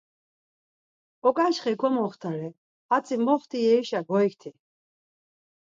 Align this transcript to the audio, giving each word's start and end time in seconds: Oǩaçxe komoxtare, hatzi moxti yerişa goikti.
Oǩaçxe 1.27 1.71
komoxtare, 1.81 2.47
hatzi 2.89 3.15
moxti 3.25 3.57
yerişa 3.65 3.99
goikti. 4.07 4.49